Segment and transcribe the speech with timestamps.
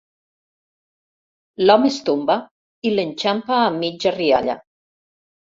[1.65, 2.39] L'home es tomba
[2.91, 4.59] i l'enxampa a mitja rialla.